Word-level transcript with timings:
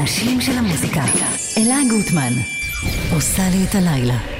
האנשים 0.00 0.40
של 0.40 0.52
המוזיקה. 0.52 1.04
אלה 1.58 1.76
גוטמן, 1.90 2.32
עושה 3.12 3.42
לי 3.50 3.64
את 3.64 3.74
הלילה. 3.74 4.39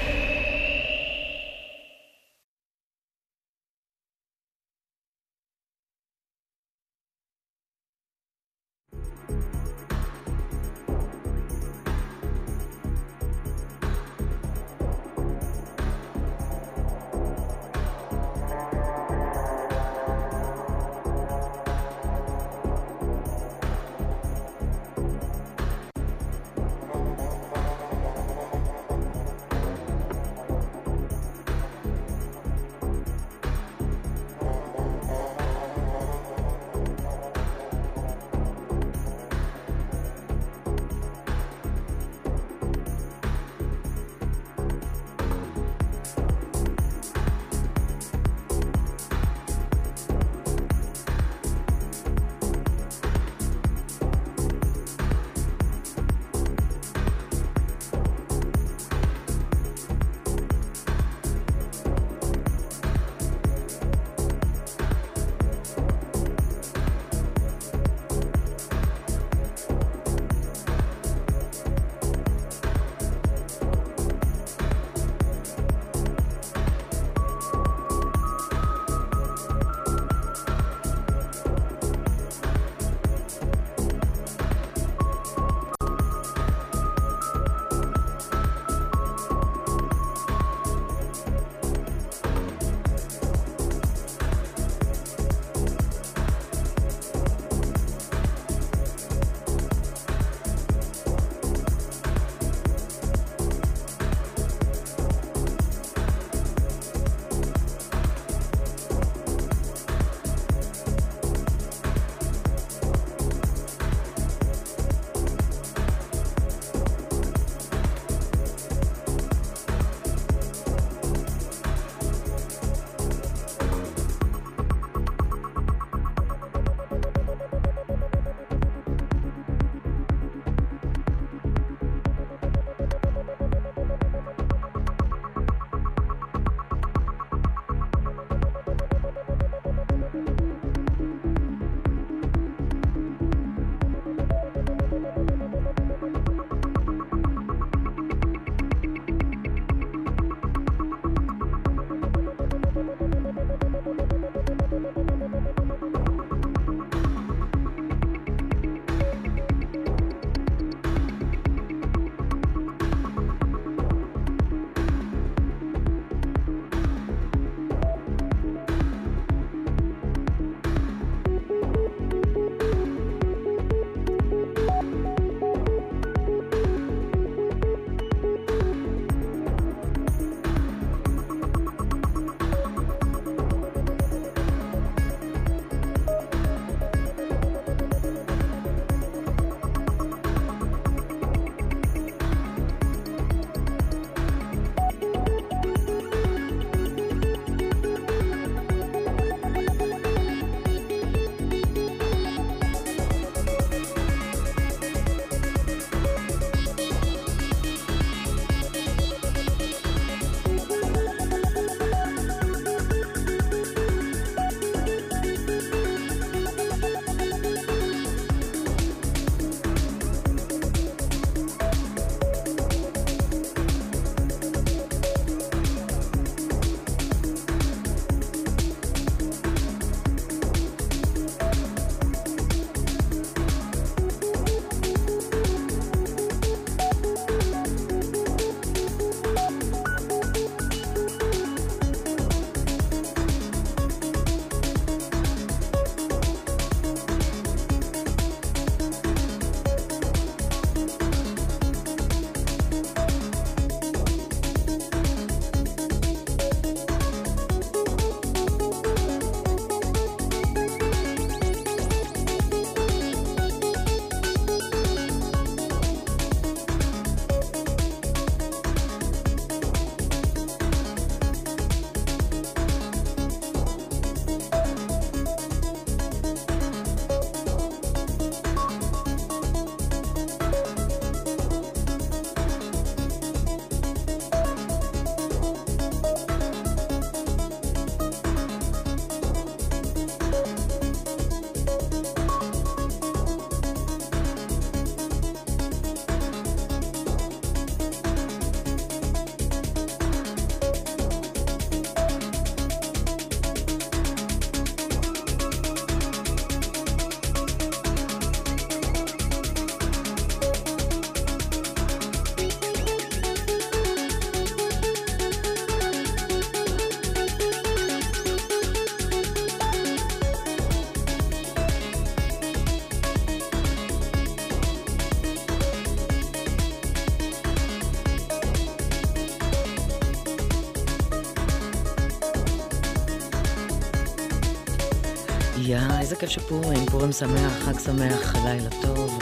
יא, 336.23 336.27
איזה 336.27 336.35
כיף 336.35 336.45
שפורים, 336.45 336.87
פורים 336.87 337.13
שמח, 337.13 337.53
חג 337.65 337.79
שמח, 337.79 338.35
לילה 338.45 338.71
טוב. 338.83 339.19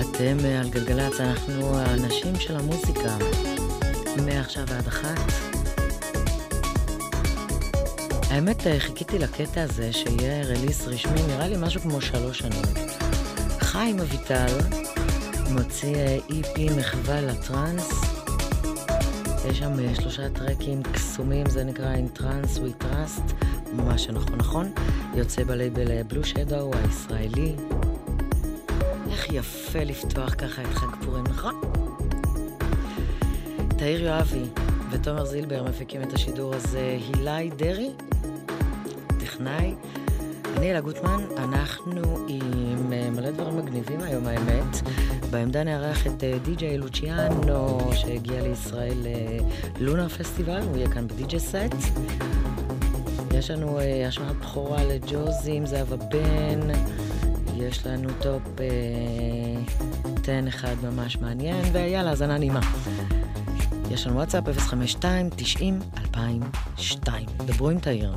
אתם 0.00 0.36
אה, 0.44 0.60
על 0.60 0.68
גלגלצ, 0.68 1.20
אנחנו 1.20 1.78
האנשים 1.78 2.36
של 2.40 2.56
המוזיקה. 2.56 3.16
מעכשיו 4.26 4.64
ועד 4.66 4.86
אחת. 4.86 5.18
האמת, 8.30 8.66
אה, 8.66 8.80
חיכיתי 8.80 9.18
לקטע 9.18 9.62
הזה 9.62 9.92
שיהיה 9.92 10.44
רליס 10.44 10.86
רשמי, 10.86 11.22
נראה 11.28 11.48
לי 11.48 11.56
משהו 11.58 11.80
כמו 11.80 12.00
שלוש 12.00 12.38
שנים. 12.38 12.62
חיים 13.60 14.00
אביטל 14.00 14.58
מוציא 15.50 15.96
איפי 16.30 16.68
אה, 16.68 16.74
e 16.74 16.78
מחווה 16.78 17.20
לטראנס. 17.20 17.90
יש 19.50 19.58
שם 19.58 19.94
שלושה 19.94 20.30
טרקים 20.30 20.82
קסומים, 20.82 21.48
זה 21.48 21.64
נקרא 21.64 21.94
In 21.94 22.18
Trans 22.18 22.58
We 22.58 22.84
Trust, 22.84 23.34
ממש 23.72 24.08
נכון 24.08 24.36
נכון. 24.38 24.72
יוצא 25.18 25.44
בלייבל 25.44 26.02
בלו 26.02 26.24
שדו 26.24 26.70
הישראלי. 26.74 27.54
איך 29.10 29.32
יפה 29.32 29.84
לפתוח 29.84 30.34
ככה 30.34 30.62
את 30.62 30.74
חג 30.74 31.04
פורים, 31.04 31.24
נכון? 31.24 31.60
תאיר 33.78 34.04
יואבי 34.04 34.44
ותומר 34.90 35.24
זילבר 35.24 35.62
מפיקים 35.62 36.02
את 36.02 36.12
השידור 36.12 36.54
הזה, 36.54 36.98
הילי 37.00 37.50
דרעי, 37.50 37.90
טכנאי. 39.20 39.74
אני 40.56 40.70
אלה 40.70 40.80
גוטמן, 40.80 41.24
אנחנו 41.36 42.26
עם 42.28 42.92
אה, 42.92 43.10
מלא 43.10 43.30
דברים 43.30 43.56
מגניבים 43.56 44.00
היום 44.00 44.26
האמת. 44.26 44.76
בעמדה 45.30 45.64
נארח 45.64 46.06
את 46.06 46.24
אה, 46.24 46.38
די.ג'יי 46.44 46.78
לוציאנו 46.78 47.78
שהגיע 47.94 48.42
לישראל 48.42 48.98
ללונה 49.80 50.02
אה, 50.02 50.08
פסטיבל, 50.08 50.60
הוא 50.62 50.76
יהיה 50.76 50.90
כאן 50.90 51.08
ב 51.08 51.19
DJ 51.19 51.40
set. 51.40 51.90
יש 53.38 53.50
לנו 53.50 53.78
השמעת 54.08 54.36
בכורה 54.36 54.84
לג'וזי 54.84 55.52
עם 55.52 55.66
זהבה 55.66 55.96
בן, 55.96 56.60
יש 57.56 57.86
לנו 57.86 58.08
Top 58.20 58.42
Ten 60.22 60.46
אחד 60.48 60.74
ממש 60.82 61.16
מעניין, 61.16 61.64
ויאללה, 61.72 62.10
האזנה 62.10 62.38
נעימה. 62.38 62.60
יש 63.90 64.06
לנו 64.06 64.16
וואטסאפ 64.16 64.48
052 64.58 65.30
90 65.36 65.78
2002. 65.98 67.26
דברו 67.46 67.70
עם 67.70 67.78
תאיר. 67.78 68.14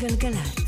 בגלגלצ. 0.00 0.59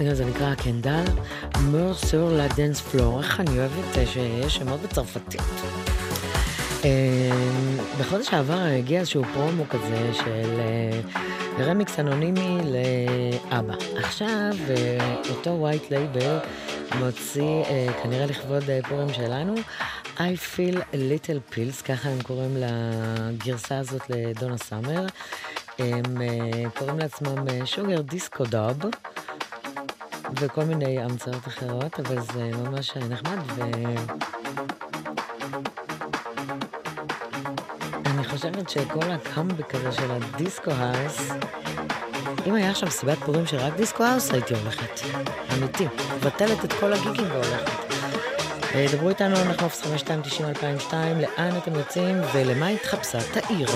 הסינגל 0.00 0.12
הזה 0.12 0.24
נקרא 0.24 0.54
קנדל, 0.54 1.04
Mort 1.60 1.94
sur 1.94 2.30
le 2.32 2.80
dancefloor, 2.80 3.18
איך 3.18 3.40
אני 3.40 3.58
אוהבת 3.58 4.08
שיש 4.08 4.54
שמות 4.54 4.80
בצרפתית. 4.80 5.42
בחודש 8.00 8.34
העבר 8.34 8.58
הגיע 8.58 9.00
איזשהו 9.00 9.24
פרומו 9.34 9.64
כזה 9.70 10.10
של 10.12 10.60
רמיקס 11.58 11.98
אנונימי 11.98 12.58
לאבבא. 12.64 13.74
עכשיו 13.96 14.50
אותו 15.30 15.50
White 15.50 15.90
Label 15.90 16.38
מוציא, 16.98 17.64
כנראה 18.02 18.26
לכבוד 18.26 18.64
פורים 18.88 19.12
שלנו, 19.12 19.54
I 20.16 20.56
feel 20.56 20.76
a 20.76 20.96
little 20.96 21.54
pills, 21.54 21.84
ככה 21.84 22.08
הם 22.08 22.22
קוראים 22.22 22.56
לגרסה 22.56 23.78
הזאת 23.78 24.02
לדונה 24.10 24.58
סאמר. 24.58 25.06
הם 25.78 26.16
קוראים 26.78 26.98
לעצמם 26.98 27.44
שוגר 27.64 28.00
דיסקו 28.00 28.44
דוב. 28.44 28.76
וכל 30.40 30.64
מיני 30.64 31.00
המצאות 31.02 31.48
אחרות, 31.48 32.00
אבל 32.00 32.20
זה 32.20 32.50
ממש 32.64 32.96
נחמד, 32.96 33.38
ו... 33.46 33.60
אני 38.06 38.24
חושבת 38.24 38.70
שכל 38.70 39.10
הקאמבק 39.10 39.74
הזה 39.74 39.92
של 39.92 40.10
הדיסקו 40.10 40.70
האוס, 40.70 41.30
אם 42.46 42.54
היה 42.54 42.70
עכשיו 42.70 42.90
סיבת 42.90 43.18
פורים 43.18 43.46
של 43.46 43.56
רק 43.56 43.76
דיסקו 43.76 44.04
האוס, 44.04 44.30
הייתי 44.30 44.54
הולכת. 44.54 45.00
אמיתי. 45.58 45.86
מבטלת 46.16 46.64
את 46.64 46.72
כל 46.72 46.92
הגיגים 46.92 47.26
והולכת. 47.30 47.70
דברו 48.92 49.08
איתנו, 49.08 49.36
אנחנו 49.36 49.66
0290-2002, 50.86 50.92
לאן 51.20 51.56
אתם 51.56 51.74
יוצאים 51.74 52.16
ולמה 52.34 52.68
התחפשה 52.68 53.18
תאיר. 53.32 53.68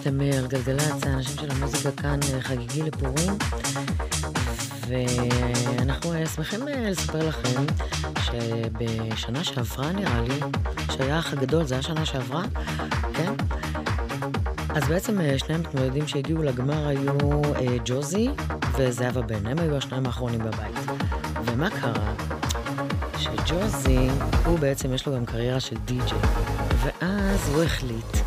אתם 0.00 0.20
על 0.20 0.46
גלגלצ, 0.46 1.06
האנשים 1.06 1.36
של 1.36 1.50
המוזיקה 1.50 1.90
כאן 1.92 2.20
חגיגי 2.40 2.82
לפורים, 2.82 3.32
ואנחנו 4.88 6.12
שמחים 6.34 6.68
לספר 6.68 7.28
לכם 7.28 7.64
שבשנה 8.22 9.44
שעברה 9.44 9.92
נראה 9.92 10.20
לי, 10.20 10.40
שהיה 10.92 11.18
אח 11.18 11.32
הגדול, 11.32 11.64
זה 11.64 11.74
היה 11.74 11.82
שנה 11.82 12.06
שעברה, 12.06 12.42
כן? 13.14 13.32
אז 14.68 14.88
בעצם 14.88 15.20
אה, 15.20 15.38
שני 15.38 15.54
המתמודדים 15.54 16.08
שהגיעו 16.08 16.42
לגמר 16.42 16.86
היו 16.86 17.42
אה, 17.56 17.76
ג'וזי 17.84 18.28
וזהבה 18.78 19.20
בן, 19.22 19.46
הם 19.46 19.58
היו 19.58 19.76
השניים 19.76 20.06
האחרונים 20.06 20.40
בבית. 20.40 20.76
ומה 21.44 21.70
קרה? 21.70 22.14
שג'וזי, 23.18 24.08
הוא 24.44 24.58
בעצם 24.58 24.94
יש 24.94 25.06
לו 25.06 25.14
גם 25.14 25.26
קריירה 25.26 25.60
של 25.60 25.76
די-ג'יי, 25.84 26.18
ואז 26.84 27.48
הוא 27.54 27.62
החליט 27.62 28.25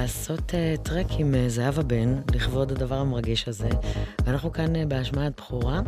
לעשות 0.00 0.50
uh, 0.50 0.82
טרק 0.82 1.06
עם 1.18 1.34
uh, 1.34 1.48
זהבה 1.48 1.82
בן, 1.82 2.20
לכבוד 2.34 2.72
הדבר 2.72 2.94
המרגש 2.94 3.48
הזה, 3.48 3.68
ואנחנו 4.24 4.52
כאן 4.52 4.76
uh, 4.76 4.78
בהשמעת 4.88 5.32
בכורה. 5.36 5.80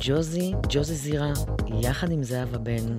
ג'וזי, 0.00 0.52
ג'וזי 0.68 0.94
זירה, 0.94 1.32
יחד 1.82 2.10
עם 2.10 2.22
זהבה 2.22 2.58
בן, 2.58 2.98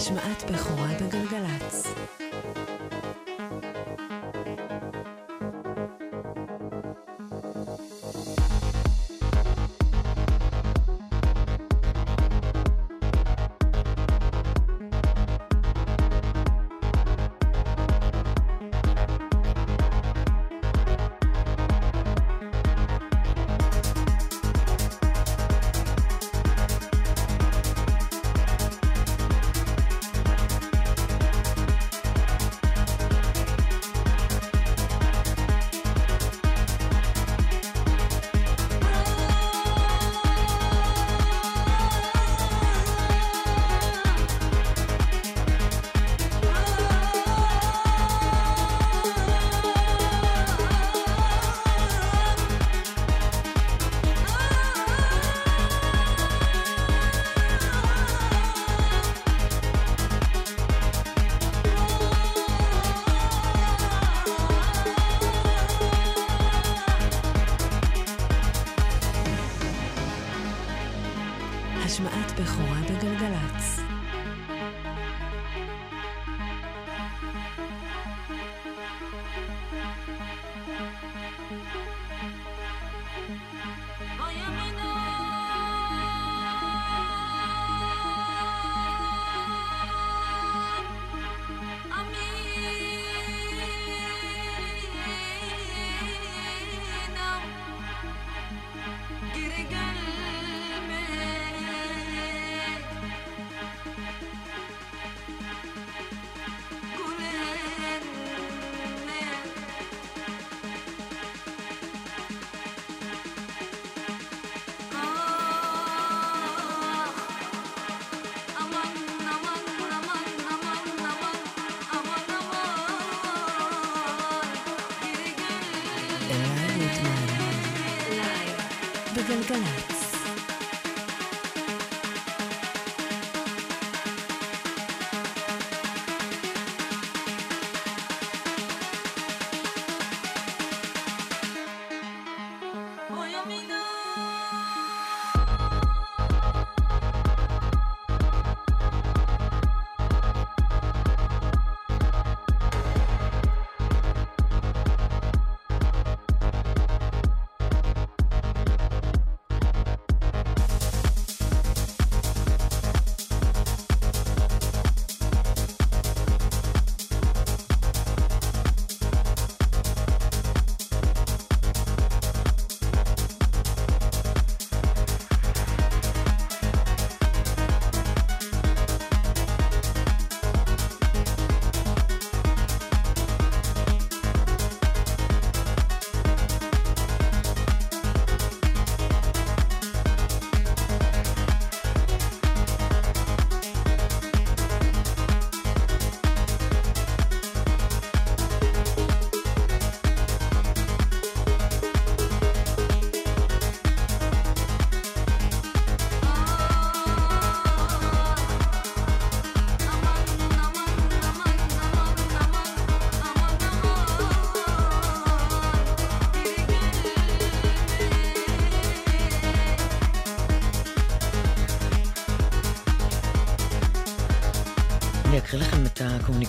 השמעת 0.00 0.50
בכורה 0.50 0.86
בגלגלצ. 1.00 1.39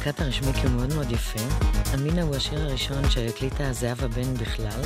הקומוניקט 0.01 0.21
הרשמי 0.21 0.53
כי 0.53 0.67
הוא 0.67 0.75
מאוד 0.75 0.93
מאוד 0.93 1.11
יפה. 1.11 1.39
אמינה 1.93 2.21
הוא 2.21 2.35
השיר 2.35 2.61
הראשון 2.61 3.09
שהקליטה 3.09 3.73
זהבה 3.73 4.07
בן 4.07 4.33
בכלל. 4.33 4.81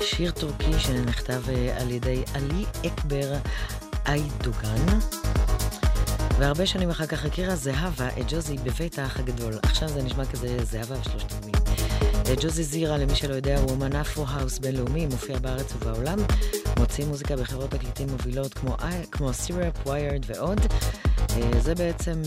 שיר 0.00 0.30
טורקי 0.30 0.78
שנכתב 0.78 1.42
אה, 1.48 1.80
על 1.80 1.90
ידי 1.90 2.22
עלי 2.34 2.64
אקבר 2.86 3.34
איידוגן. 4.06 4.98
והרבה 6.38 6.66
שנים 6.66 6.90
אחר 6.90 7.06
כך 7.06 7.24
הכירה 7.24 7.56
זהבה 7.56 8.08
את 8.08 8.24
ג'וזי 8.28 8.56
בבית 8.56 8.98
האח 8.98 9.18
הגדול. 9.18 9.52
עכשיו 9.62 9.88
זה 9.88 10.02
נשמע 10.02 10.24
כזה 10.24 10.64
זהבה 10.64 10.94
ושלושת 11.00 11.32
המילים. 11.32 11.62
אה, 12.26 12.34
ג'וזי 12.40 12.64
זירה, 12.64 12.98
למי 12.98 13.14
שלא 13.14 13.34
יודע, 13.34 13.58
הוא 13.58 13.70
אומן 13.70 13.96
אפרו-האוס 13.96 14.58
בינלאומי, 14.58 15.06
מופיע 15.06 15.38
בארץ 15.38 15.72
ובעולם, 15.76 16.18
מוציא 16.78 17.04
מוזיקה 17.04 17.36
בחברות 17.36 17.70
תקליטים 17.70 18.08
מובילות 18.10 18.54
כמו, 18.54 18.76
כמו 19.10 19.32
סיראפ, 19.32 19.86
ויירד 19.86 20.24
ועוד. 20.26 20.60
אה, 21.30 21.60
זה 21.60 21.74
בעצם 21.74 22.22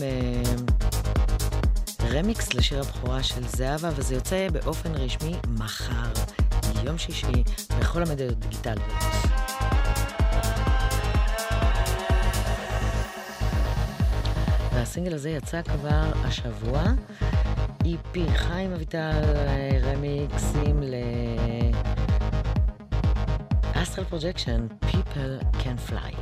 רמיקס 2.12 2.54
לשיר 2.54 2.80
הבכורה 2.80 3.24
של 3.24 3.48
זהבה, 3.48 3.90
וזה 3.96 4.16
יוצא 4.16 4.48
באופן 4.50 4.96
רשמי 4.96 5.36
מחר, 5.48 6.12
יום 6.84 6.98
שישי, 6.98 7.44
בכל 7.80 8.04
המדיות 8.04 8.40
דיגיטליות. 8.40 8.92
והסינגל 14.74 15.14
הזה 15.14 15.30
יצא 15.30 15.62
כבר 15.62 16.12
השבוע. 16.26 16.84
EP 17.84 18.18
חיים 18.36 18.74
אביטל 18.74 19.22
רמיקסים 19.84 20.84
ל... 20.84 20.94
אסטרל 23.74 24.06
פרוג'קשן, 24.06 24.68
People 24.82 25.58
Can 25.62 25.92
Fly. 25.92 26.17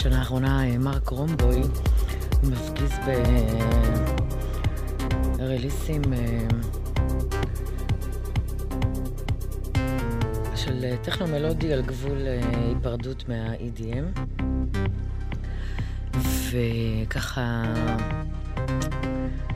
בשנה 0.00 0.18
האחרונה 0.18 0.78
מרק 0.78 1.08
רומבוי 1.08 1.60
מפגיז 2.42 2.92
ברליסים 5.38 6.02
של 10.54 10.96
טכנו 11.02 11.26
מלודי 11.26 11.72
על 11.72 11.82
גבול 11.82 12.18
היפרדות 12.26 13.28
מה-EDM. 13.28 14.20
וככה, 16.50 17.62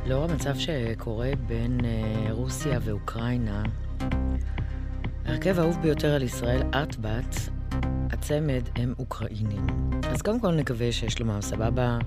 לאור 0.07 0.25
המצב 0.25 0.59
שקורה 0.59 1.31
בין 1.47 1.81
רוסיה 2.31 2.79
ואוקראינה, 2.83 3.63
ההרכב 5.27 5.59
האהוב 5.59 5.79
ביותר 5.83 6.15
על 6.15 6.23
ישראל, 6.23 6.63
ארטבאט, 6.75 7.37
הצמד 8.11 8.63
הם 8.77 8.95
אוקראינים. 8.99 9.94
אז 10.15 10.23
קודם 10.23 10.41
כל 10.41 10.51
נקווה 10.51 10.93
ששלומם 10.93 11.43
סבבה, 11.43 11.99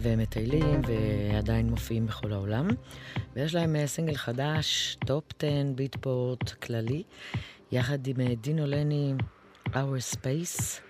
והם 0.00 0.18
מטיילים 0.18 0.80
ועדיין 0.86 1.70
מופיעים 1.70 2.06
בכל 2.06 2.32
העולם. 2.32 2.68
ויש 3.36 3.54
להם 3.54 3.76
אה, 3.76 3.86
סינגל 3.86 4.16
חדש, 4.16 4.96
Top 5.06 5.24
10, 5.38 5.46
ביטפורט 5.74 6.50
כללי, 6.50 7.02
יחד 7.72 8.06
עם 8.06 8.20
אה, 8.20 8.34
דינו 8.40 8.66
לני, 8.66 9.14
Our 9.66 10.14
Space. 10.14 10.80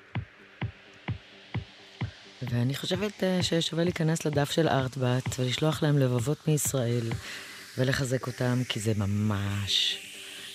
ואני 2.42 2.74
חושבת 2.74 3.24
אה, 3.24 3.42
ששווה 3.42 3.84
להיכנס 3.84 4.26
לדף 4.26 4.50
של 4.50 4.68
ארטבאט 4.68 5.38
ולשלוח 5.38 5.82
להם 5.82 5.98
לבבות 5.98 6.48
מישראל 6.48 7.10
ולחזק 7.78 8.26
אותם, 8.26 8.62
כי 8.68 8.80
זה 8.80 8.92
ממש 8.96 9.98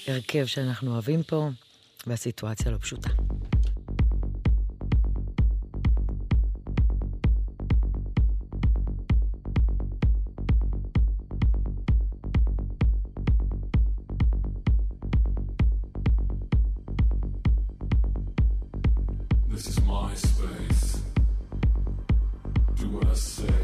הרכב 0.07 0.45
שאנחנו 0.45 0.91
אוהבים 0.91 1.23
פה, 1.23 1.49
והסיטואציה 2.07 2.71
לא 2.71 2.77
פשוטה. 2.77 3.09
I 23.13 23.15
say. 23.15 23.62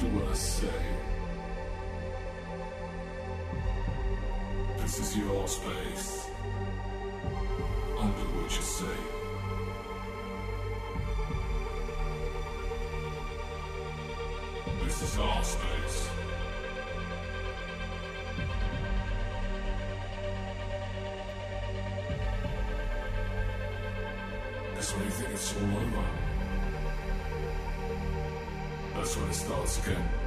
Do 0.00 0.06
what 0.08 0.28
I 0.28 0.34
say. 0.34 0.66
This 4.78 4.98
is 4.98 5.16
your 5.16 5.46
space. 5.46 6.26
I'll 7.98 8.08
do 8.08 8.26
what 8.34 8.50
you 8.56 8.62
say. 8.62 8.98
This 14.84 15.02
is 15.02 15.18
our 15.18 15.44
space. 15.44 16.08
That's 24.74 24.92
when 24.92 25.04
you 25.04 25.10
think 25.10 25.30
it's 25.30 25.54
all 25.56 25.62
over. 25.62 26.23
That's 29.04 29.18
when 29.18 29.28
it 29.28 29.34
starts 29.34 29.86
again. 29.86 30.23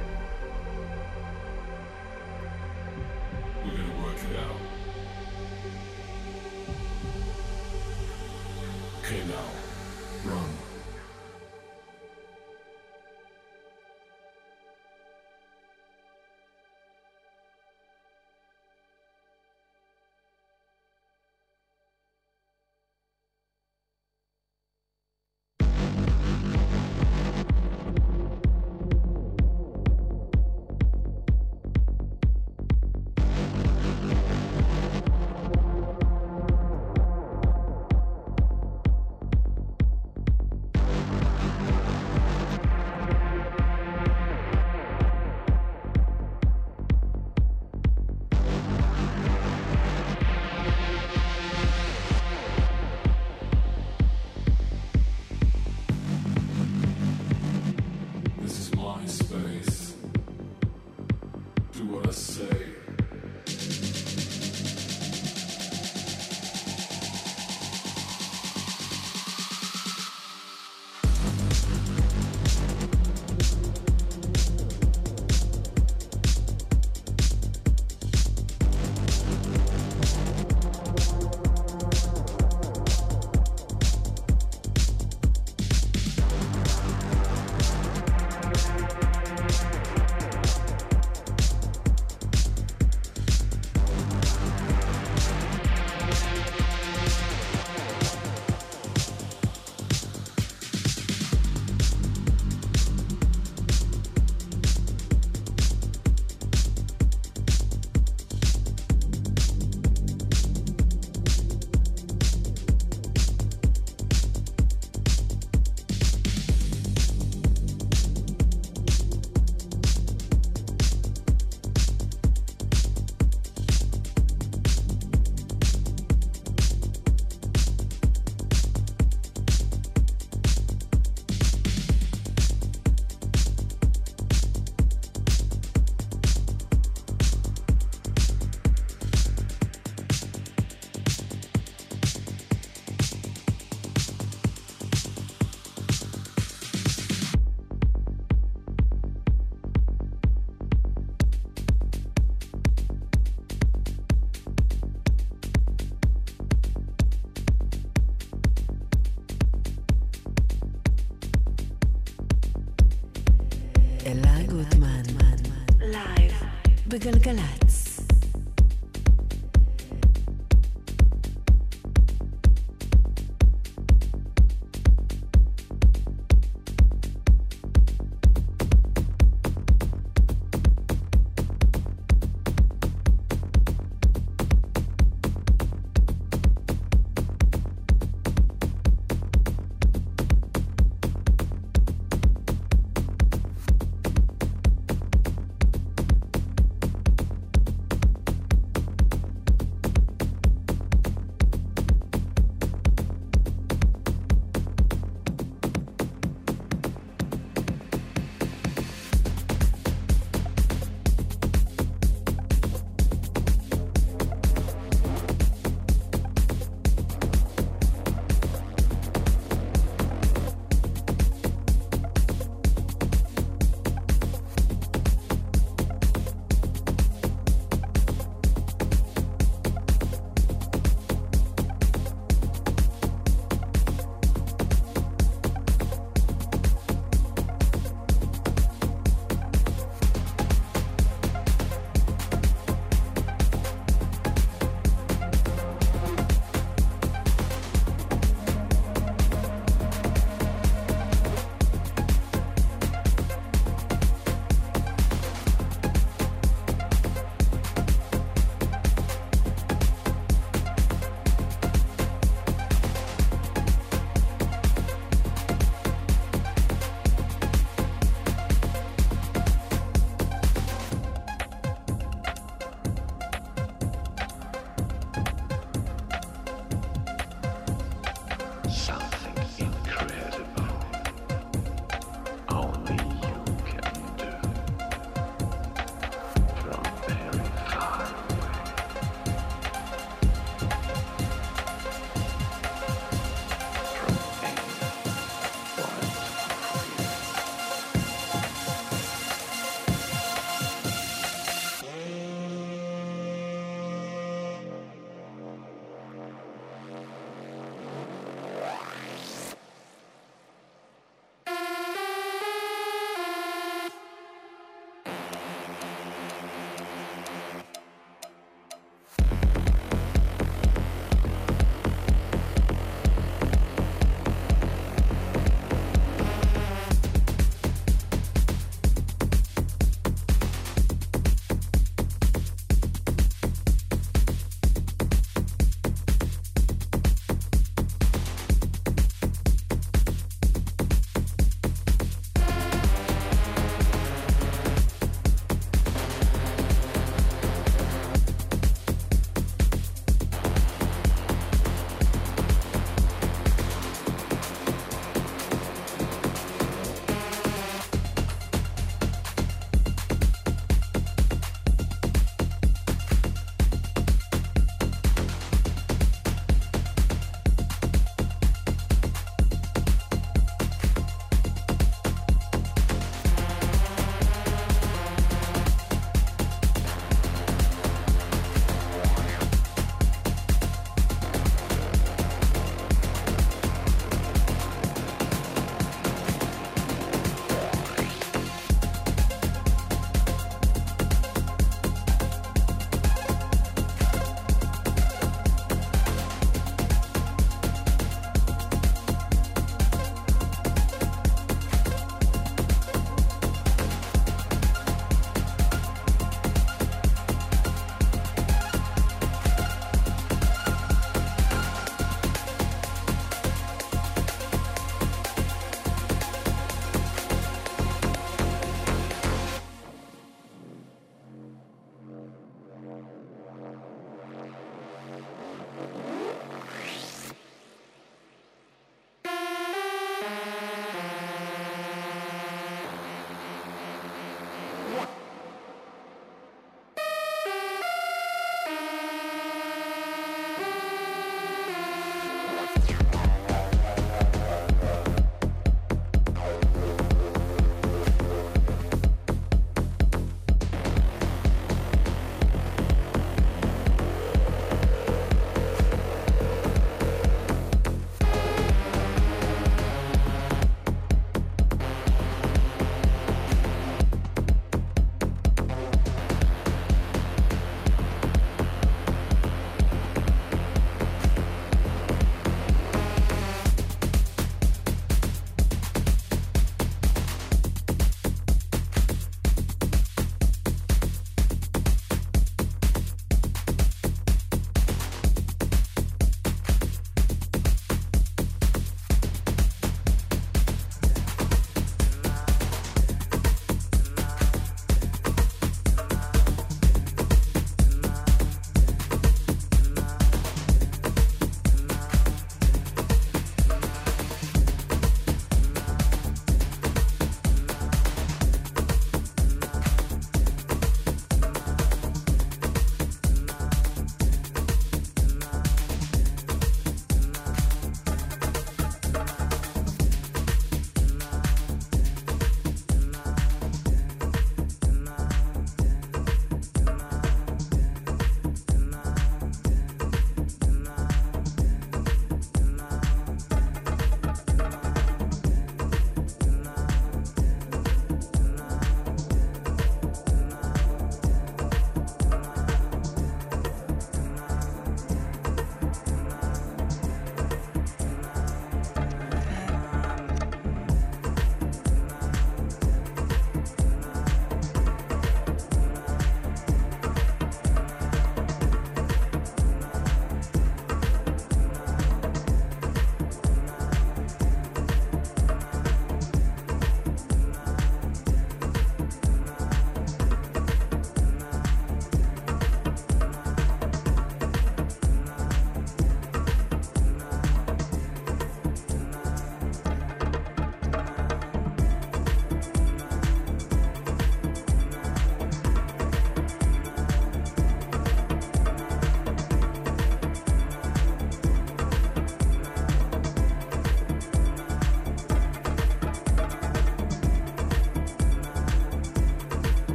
בגלגלצ. 167.10 167.57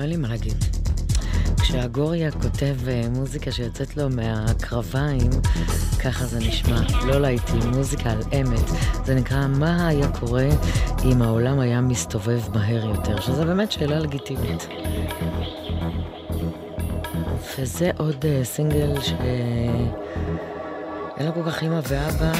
כאילו, 0.00 0.02
אין 0.02 0.10
לי 0.10 0.16
מה 0.16 0.28
להגיד. 0.28 0.64
כשאגוריה 1.60 2.30
כותב 2.30 2.76
אה, 2.88 3.02
מוזיקה 3.10 3.52
שיוצאת 3.52 3.96
לו 3.96 4.08
מהקרביים, 4.10 5.30
ככה 6.04 6.26
זה 6.26 6.38
נשמע. 6.38 6.80
לא 7.06 7.20
להיטים, 7.20 7.60
מוזיקה 7.74 8.10
על 8.10 8.22
אמת. 8.40 8.70
זה 9.04 9.14
נקרא 9.14 9.46
מה 9.46 9.88
היה 9.88 10.08
קורה 10.08 10.48
אם 11.04 11.22
העולם 11.22 11.60
היה 11.60 11.80
מסתובב 11.80 12.40
מהר 12.54 12.84
יותר, 12.84 13.20
שזה 13.20 13.44
באמת 13.44 13.72
שאלה 13.72 13.98
לגיטימית. 13.98 14.66
וזה 17.58 17.90
עוד 17.96 18.24
uh, 18.24 18.44
סינגל 18.44 19.00
שאין 19.00 19.92
לו 21.26 21.34
כל 21.34 21.42
כך 21.46 21.62
אימא 21.62 21.80
ואבא, 21.88 22.32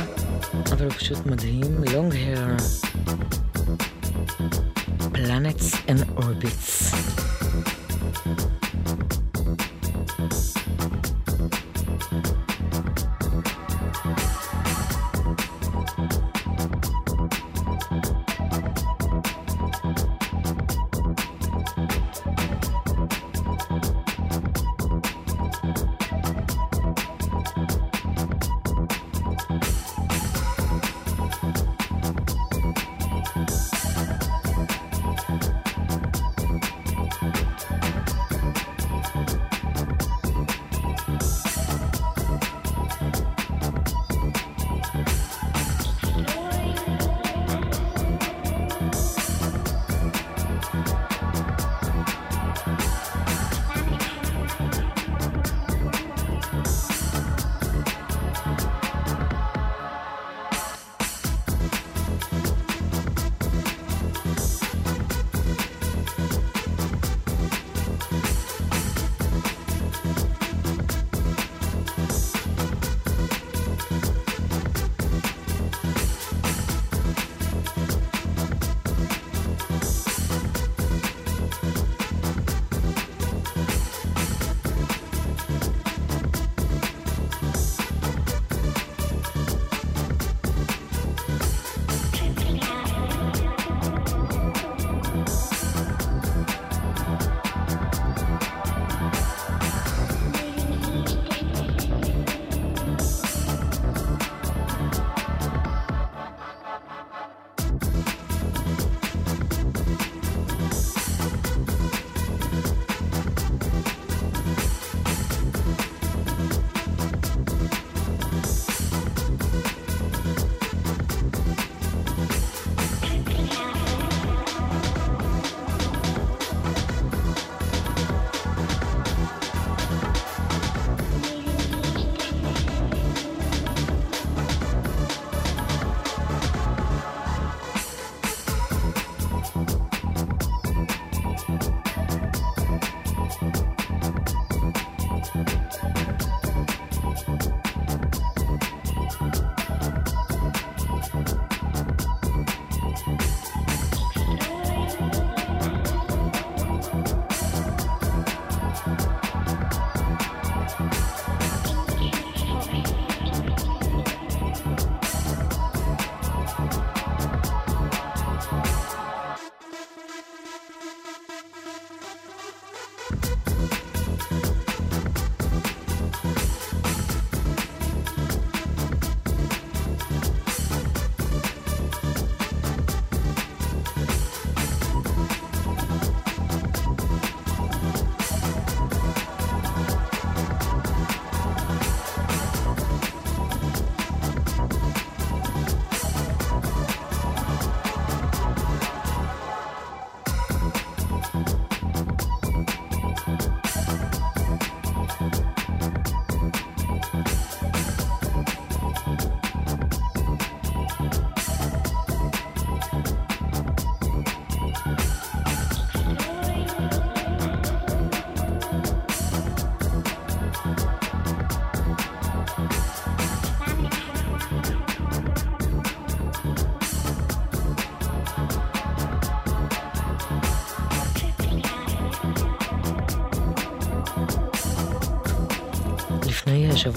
אבל 0.72 0.84
הוא 0.84 0.92
פשוט 0.92 1.26
מדהים. 1.26 1.84
Long 1.84 2.12
hair, 2.12 2.56
planets 5.14 5.74
and 5.88 6.00
orbits. 6.16 7.09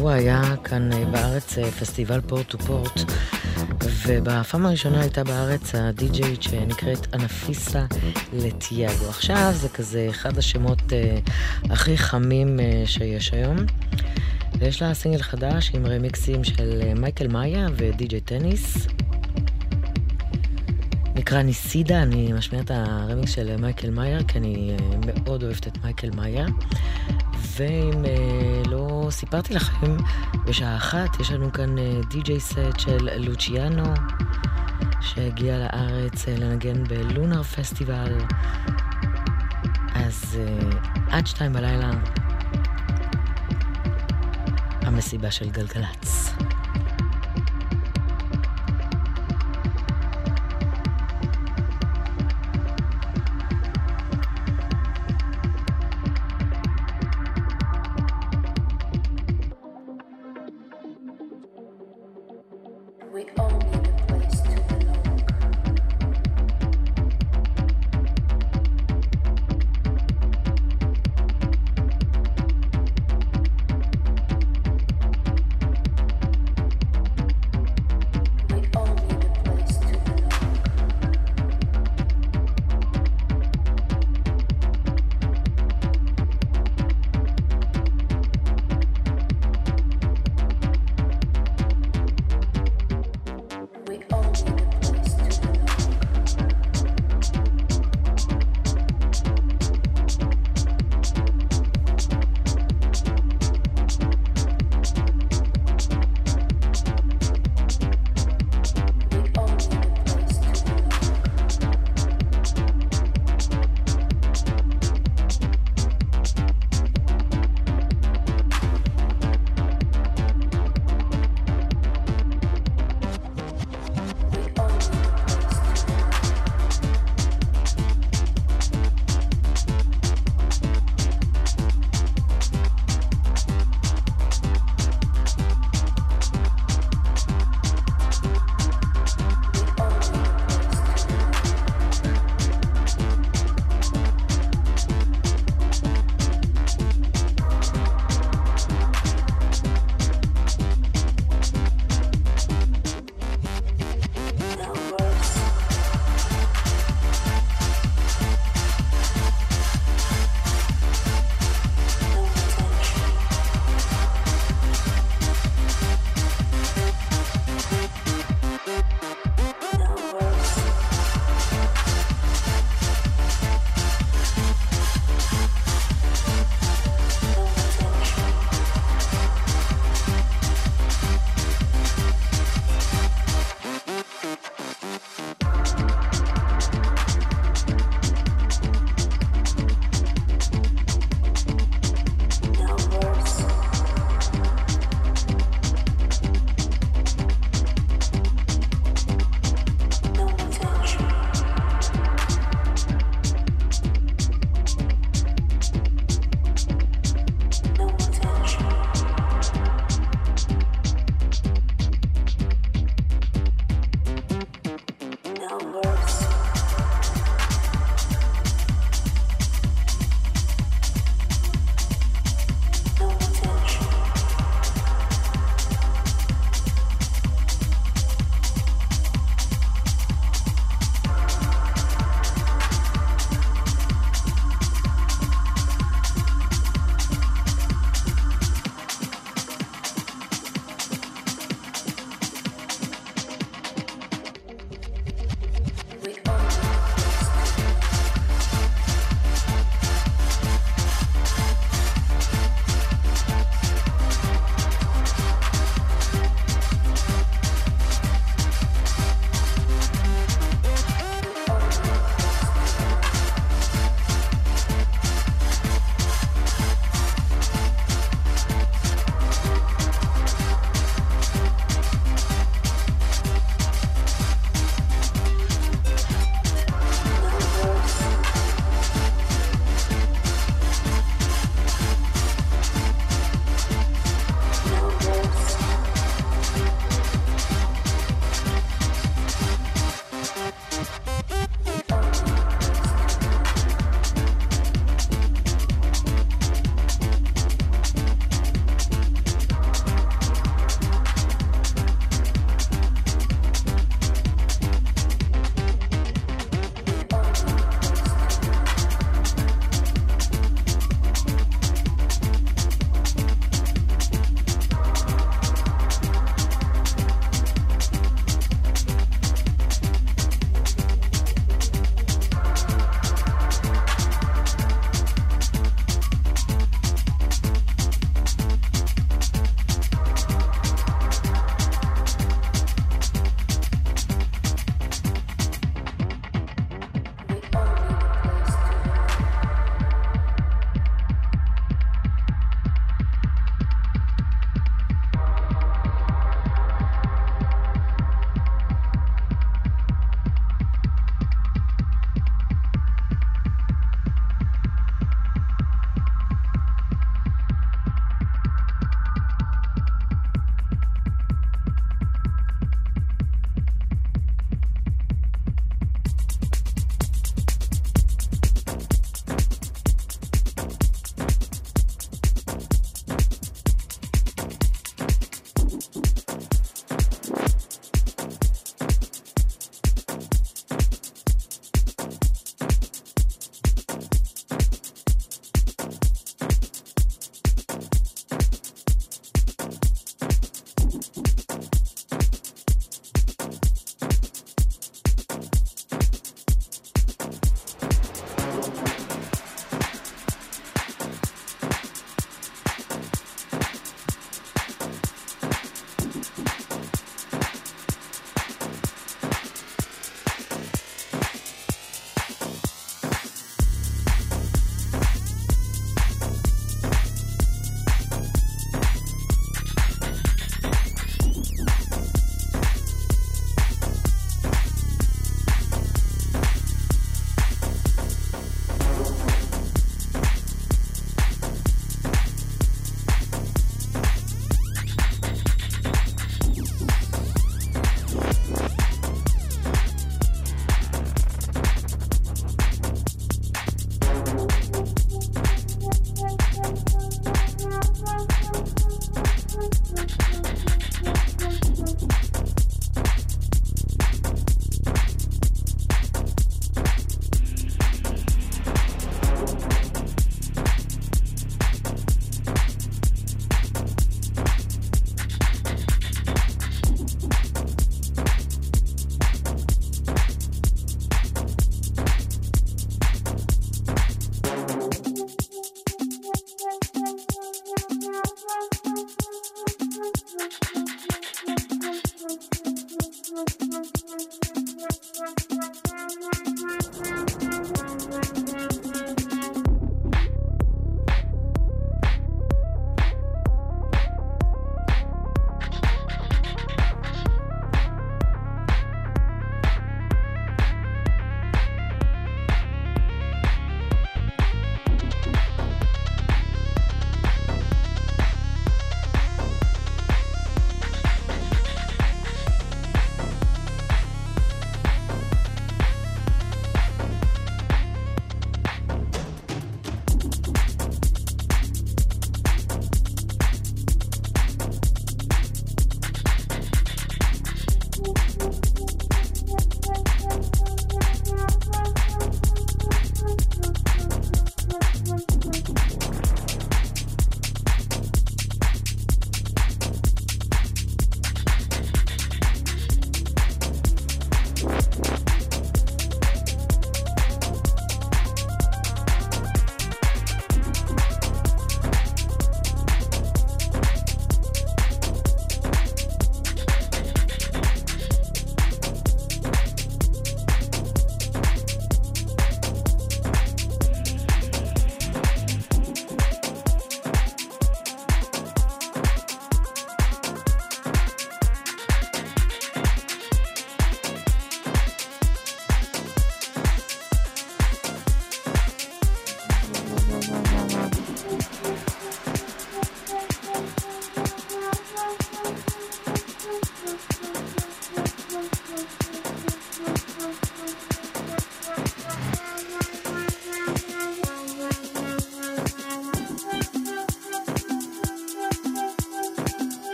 השבוע 0.00 0.14
היה 0.14 0.56
כאן 0.64 0.92
אה, 0.92 1.04
בארץ 1.04 1.58
אה, 1.58 1.70
פסטיבל 1.70 2.20
פורט 2.20 2.48
טו 2.48 2.58
פורט, 2.58 3.00
ובפעם 4.06 4.66
הראשונה 4.66 5.00
הייתה 5.00 5.24
בארץ 5.24 5.74
הדי-ג'יית 5.74 6.42
שנקראת 6.42 7.14
אנפיסה 7.14 7.84
לטיאגו. 8.32 9.08
עכשיו 9.08 9.50
זה 9.54 9.68
כזה 9.68 10.06
אחד 10.10 10.38
השמות 10.38 10.82
הכי 11.70 11.98
חמים 11.98 12.60
שיש 12.84 13.32
היום. 13.32 13.56
ויש 14.58 14.82
לה 14.82 14.94
סינגל 14.94 15.22
חדש 15.22 15.70
עם 15.74 15.86
רמיקסים 15.86 16.44
של 16.44 16.94
מייקל 16.96 17.28
מאייר 17.28 17.66
ודי-ג'יי 17.76 18.20
טניס. 18.20 18.86
נקרא 21.14 21.42
ניסידה, 21.42 22.02
אני 22.02 22.32
משמיעה 22.32 22.64
את 22.64 22.70
הרמיקס 22.70 23.30
של 23.30 23.56
מייקל 23.56 23.90
מאייר, 23.90 24.22
כי 24.22 24.38
אני 24.38 24.76
מאוד 25.06 25.42
אוהבת 25.42 25.66
את 25.66 25.84
מייקל 25.84 26.10
מאייר. 26.10 26.46
ואם 27.56 28.04
לא 28.66 28.89
סיפרתי 29.10 29.54
לכם, 29.54 29.96
בשעה 30.44 30.76
אחת 30.76 31.20
יש 31.20 31.32
לנו 31.32 31.52
כאן 31.52 31.78
אה, 31.78 32.00
די.ג'יי 32.08 32.40
סט 32.40 32.78
של 32.78 33.08
לוציאנו, 33.16 33.94
שהגיע 35.00 35.58
לארץ 35.58 36.28
אה, 36.28 36.34
לנגן 36.38 36.84
בלונר 36.84 37.42
פסטיבל. 37.42 38.18
אז 39.94 40.38
אה, 40.40 40.70
עד 41.10 41.26
שתיים 41.26 41.52
בלילה, 41.52 41.90
המסיבה 44.82 45.30
של 45.30 45.50
גלגלצ. 45.50 45.99
we 63.12 63.26
all 63.38 63.50
need 63.50 63.99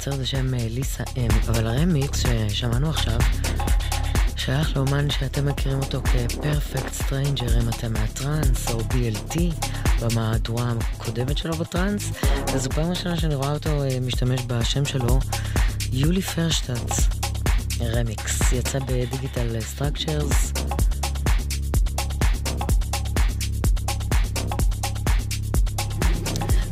של 0.00 0.10
יוצר 0.10 0.22
בשם 0.22 0.54
ליסה 0.54 1.04
אם, 1.16 1.28
אבל 1.48 1.66
הרמיקס 1.66 2.22
ששמענו 2.48 2.90
עכשיו 2.90 3.18
שייך 4.36 4.76
לאומן 4.76 5.10
שאתם 5.10 5.46
מכירים 5.46 5.78
אותו 5.78 6.00
כפרפקט 6.02 6.92
סטריינג'ר 6.92 7.60
אם 7.60 7.68
אתם 7.68 7.92
מהטראנס 7.92 8.70
או 8.70 8.80
BLT 8.80 9.38
במהדורה 10.00 10.72
הקודמת 10.94 11.38
שלו 11.38 11.56
בטראנס, 11.56 12.10
וזו 12.54 12.70
פעם 12.70 12.90
ראשונה 12.90 13.16
שאני 13.16 13.34
רואה 13.34 13.52
אותו 13.52 13.70
משתמש 14.02 14.40
בשם 14.46 14.84
שלו, 14.84 15.18
יולי 15.92 16.22
פרשטאץ, 16.22 17.08
רמיקס, 17.80 18.52
יצא 18.52 18.78
בדיגיטל 18.78 19.60
סטרקצ'רס. 19.60 20.52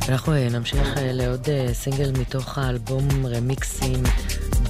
אנחנו 0.09 0.33
אה, 0.33 0.49
נמשיך 0.49 0.99
אה, 0.99 1.13
לעוד 1.13 1.49
אה, 1.49 1.75
סינגל 1.75 2.13
מתוך 2.21 2.59
האלבום 2.59 3.09
רמיקסים, 3.27 4.03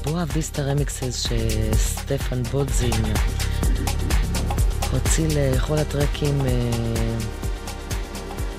בואה 0.04 0.24
ויסטה 0.32 0.62
remixes 0.62 1.26
שסטפן 1.28 2.42
בודזין 2.42 3.02
הוציא 4.92 5.28
לכל 5.36 5.78
הטרקים 5.78 6.38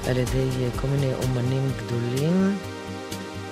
על 0.08 0.18
ידי 0.18 0.50
כל 0.82 0.88
מיני 0.88 1.14
אמנים 1.14 1.72
גדולים. 1.78 2.58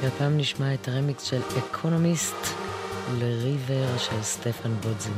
והפעם 0.01 0.37
נשמע 0.37 0.73
את 0.73 0.87
הרמיקס 0.87 1.23
של 1.23 1.41
אקונומיסט 1.57 2.47
ל 3.19 3.32
River 3.32 3.97
של 3.97 4.23
סטפן 4.23 4.73
בודזין. 4.83 5.13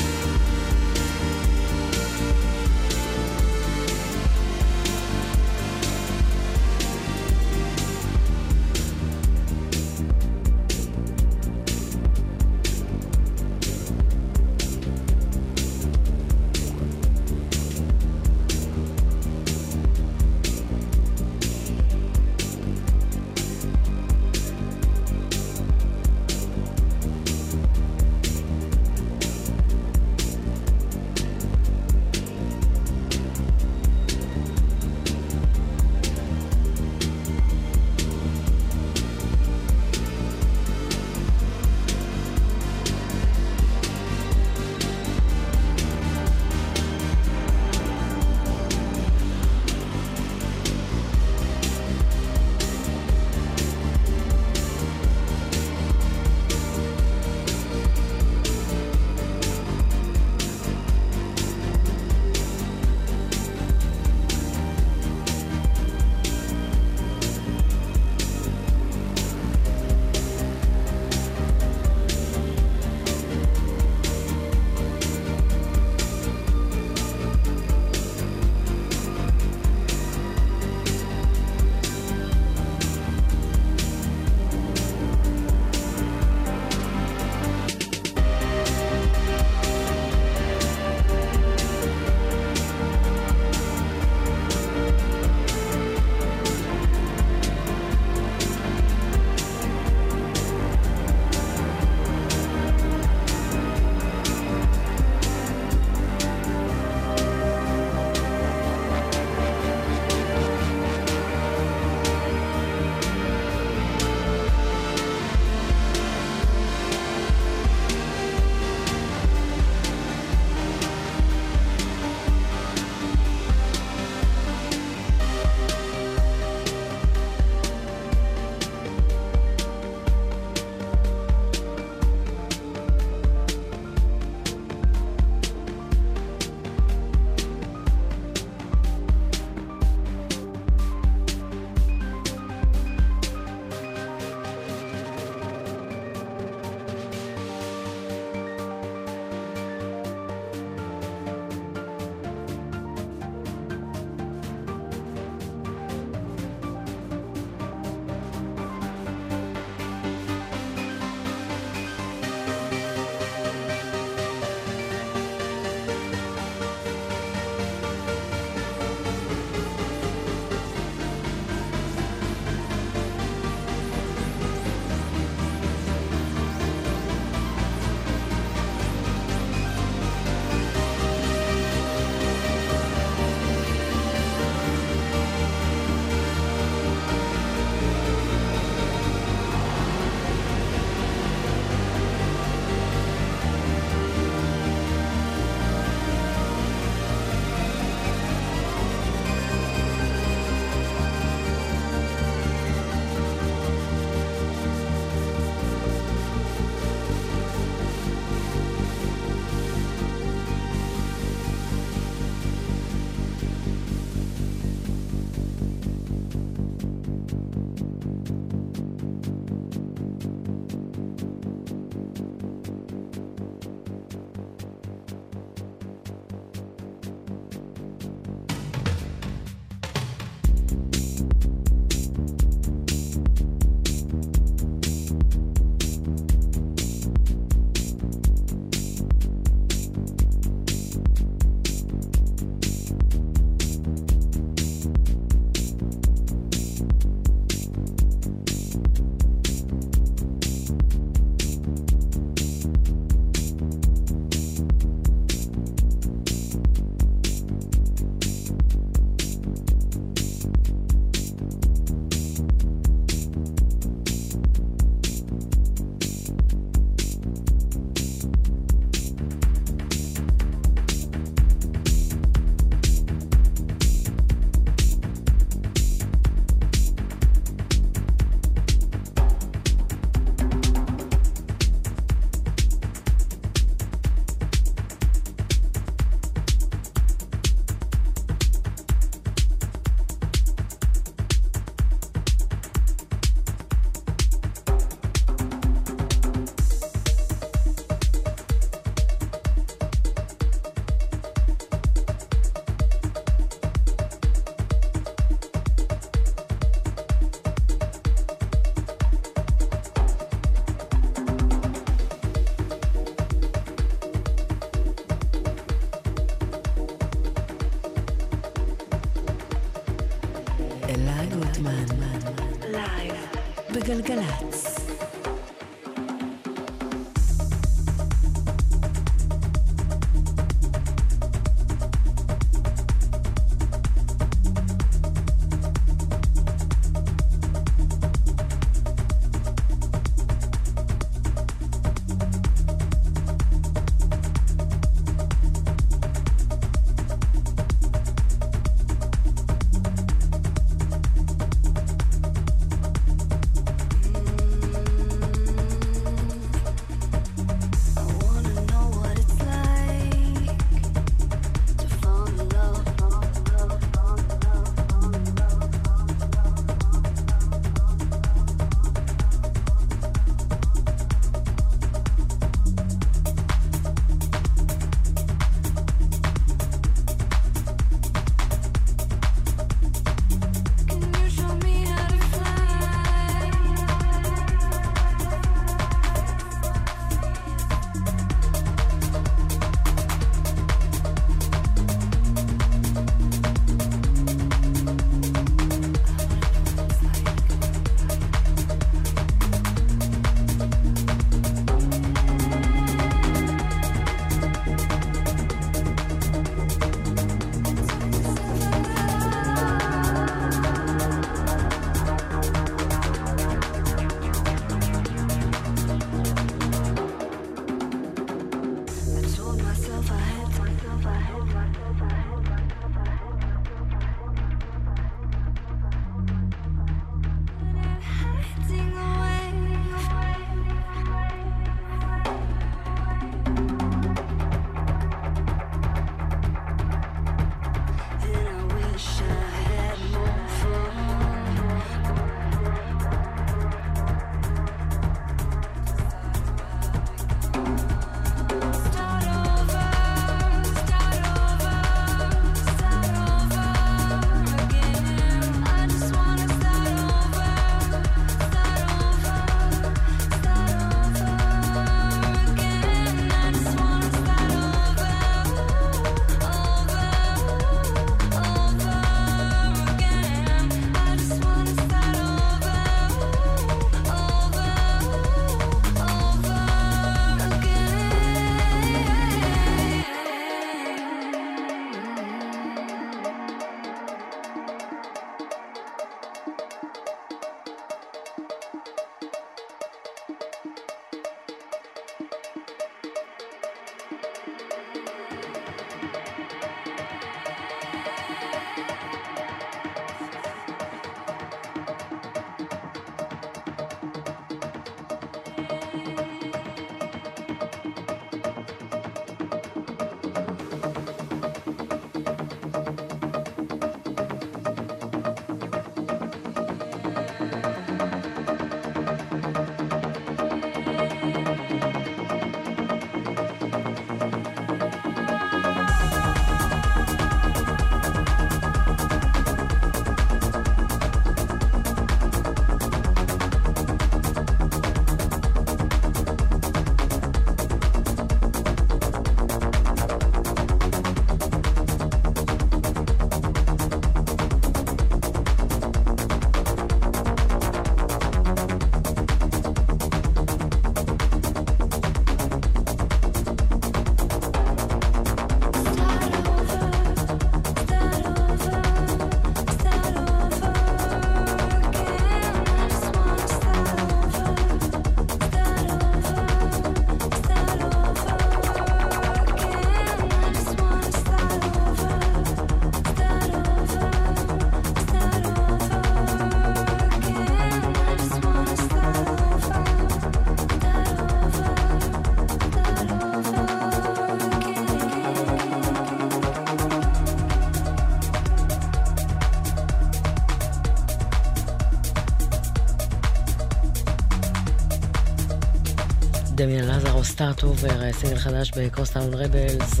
סטארט 597.34 597.62
אובר, 597.62 598.12
סינגל 598.12 598.38
חדש 598.38 598.70
בקוסטאון 598.76 599.34
רבלס 599.34 600.00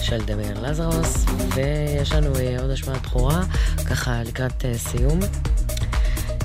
של 0.00 0.24
דמיאן 0.24 0.56
לזרוס, 0.56 1.24
ויש 1.54 2.12
לנו 2.12 2.36
אה, 2.36 2.56
עוד 2.60 2.70
השמעת 2.70 3.02
בכורה, 3.02 3.42
ככה 3.90 4.22
לקראת 4.22 4.64
אה, 4.64 4.78
סיום. 4.78 5.20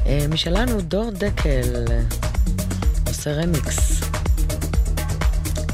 אה, 0.06 0.26
משלנו, 0.30 0.81
דור 0.81 1.11
דקל 1.11 1.85
עושה 3.07 3.34
רמיקס 3.34 4.02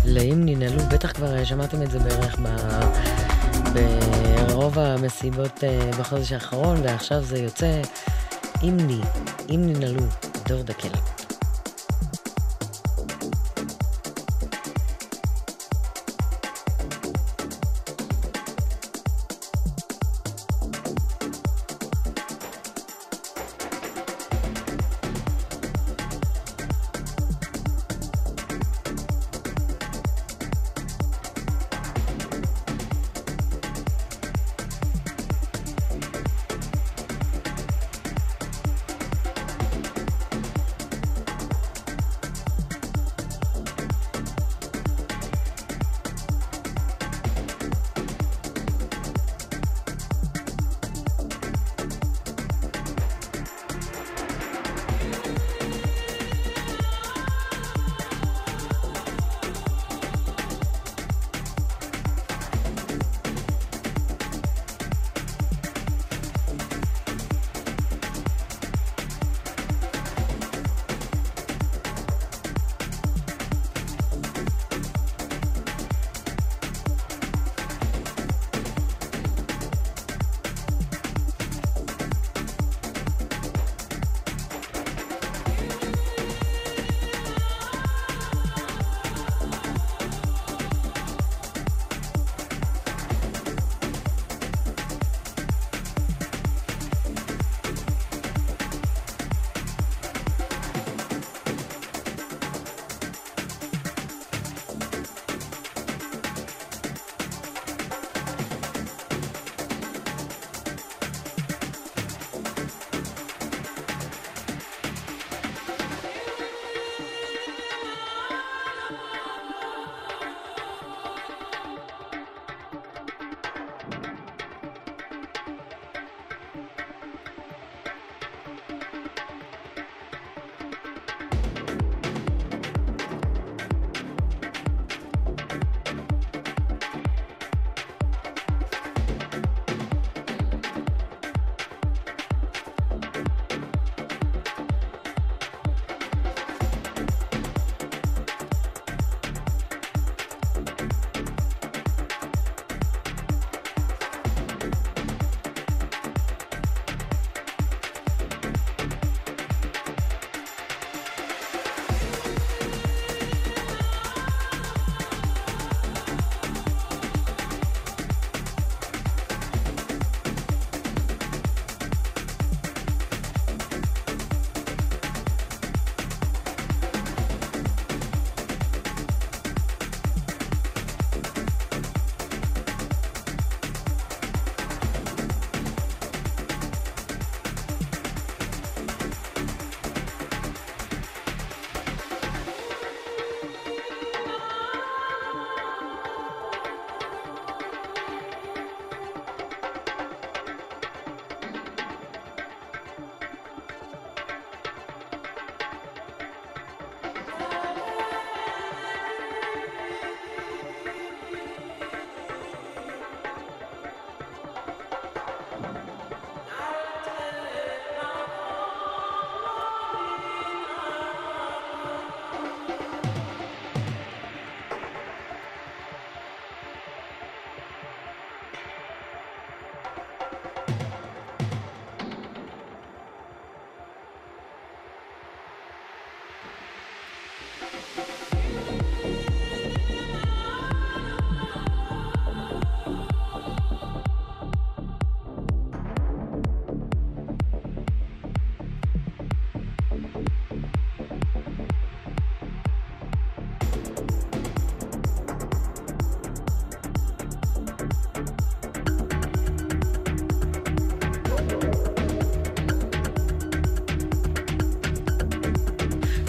לאם 0.05 0.45
ננעלו, 0.45 0.83
בטח 0.91 1.11
כבר 1.11 1.43
שמעתם 1.43 1.81
את 1.81 1.91
זה 1.91 1.99
בערך 1.99 2.39
ב... 3.73 3.79
ברוב 4.47 4.79
המסיבות 4.79 5.63
בחודש 5.99 6.31
האחרון, 6.31 6.81
ועכשיו 6.83 7.23
זה 7.23 7.37
יוצא 7.37 7.81
אם 8.63 8.77
ננעלו. 9.49 10.03
דור 10.47 10.61
דקל. 10.61 11.16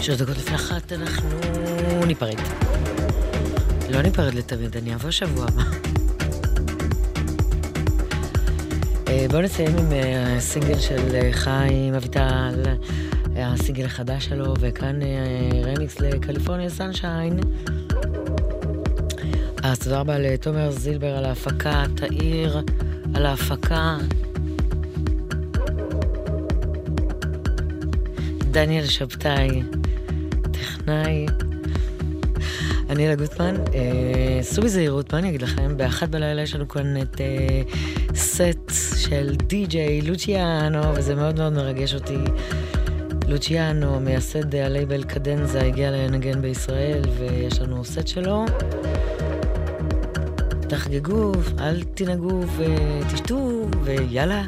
שלוש 0.09 0.21
דקות 0.21 0.37
לפני 0.37 0.55
אחת 0.55 0.93
אנחנו 0.93 1.29
ניפרד. 2.07 2.35
לא 3.89 4.01
ניפרד 4.01 4.33
לתמיד, 4.33 4.77
אני 4.77 4.95
אבוא 4.95 5.11
שבוע 5.11 5.45
הבא. 5.45 5.63
אה, 9.07 9.25
בואו 9.29 9.41
נסיים 9.41 9.77
עם 9.77 9.91
אה, 9.91 10.35
הסינגל 10.37 10.79
של 10.79 11.15
אה, 11.15 11.29
חיים 11.33 11.93
אביטל, 11.93 12.63
הסינגל 13.35 13.85
החדש 13.85 14.25
שלו, 14.25 14.53
וכאן 14.59 14.99
רמיקס 15.65 15.99
לקליפורניה 15.99 16.69
סנשיין. 16.69 17.39
אז 19.63 19.79
תודה 19.79 19.99
רבה 19.99 20.19
לתומר 20.19 20.71
זילבר 20.71 21.17
על 21.17 21.25
ההפקה, 21.25 21.83
תאיר 21.95 22.61
על 23.15 23.25
ההפקה. 23.25 23.97
דניאל 28.51 28.85
שבתאי 28.85 29.61
טכנאי. 30.89 31.25
אני 32.89 33.07
אלה 33.07 33.15
גוטמן, 33.15 33.55
אה, 33.73 34.39
סעו 34.41 34.63
בזהירות, 34.63 35.13
מה 35.13 35.19
אני 35.19 35.29
אגיד 35.29 35.41
לכם? 35.41 35.77
באחת 35.77 36.09
בלילה 36.09 36.41
יש 36.41 36.55
לנו 36.55 36.67
כאן 36.67 37.01
את 37.01 37.21
אה, 37.21 37.61
סט 38.15 38.71
של 38.97 39.35
די.ג'יי 39.35 40.01
לוציאנו, 40.01 40.95
וזה 40.95 41.15
מאוד 41.15 41.39
מאוד 41.39 41.53
מרגש 41.53 41.93
אותי 41.93 42.17
לוציאנו, 43.27 43.99
מייסד 43.99 44.55
הלייבל 44.55 45.03
קדנזה, 45.03 45.61
הגיע 45.61 45.91
לנגן 45.91 46.41
בישראל, 46.41 47.01
ויש 47.19 47.61
לנו 47.61 47.85
סט 47.85 48.07
שלו. 48.07 48.45
תחגגו, 50.69 51.31
אל 51.59 51.83
תנהגו 51.83 52.41
ותשתו, 52.57 53.67
ויאללה, 53.83 54.43